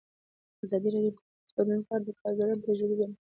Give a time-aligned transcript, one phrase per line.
[0.63, 1.17] ازادي راډیو د
[1.53, 3.23] ټولنیز بدلون په اړه د کارګرانو تجربې بیان کړي.